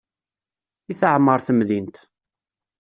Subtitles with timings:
[0.91, 1.97] I teɛmer temdint.